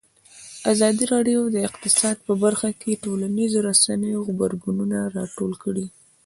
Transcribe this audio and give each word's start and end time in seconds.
ازادي 0.73 1.03
راډیو 1.13 1.41
د 1.55 1.57
اقتصاد 1.67 2.17
په 2.25 2.31
اړه 2.47 2.67
د 2.79 2.85
ټولنیزو 3.03 3.59
رسنیو 3.69 4.23
غبرګونونه 4.27 4.97
راټول 5.17 5.51
کړي. 5.63 5.85